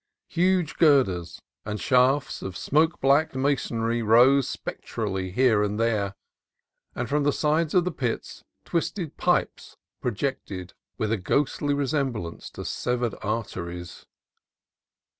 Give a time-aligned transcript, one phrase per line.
[0.29, 1.95] Huge girders and SAN FRANCISCO
[2.39, 6.15] 243 shafts of smoke blackened masonry rose spectrally here and there,
[6.95, 12.65] and from the sides of the pits twisted pipes projected with a ghastly resemblance to
[12.65, 14.07] sev ered arteries.